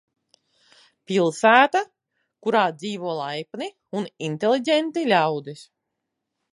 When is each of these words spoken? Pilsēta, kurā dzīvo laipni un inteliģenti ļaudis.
Pilsēta, 1.11 1.81
kurā 2.47 2.63
dzīvo 2.79 3.13
laipni 3.21 3.71
un 4.01 4.11
inteliģenti 4.31 5.09
ļaudis. 5.15 5.67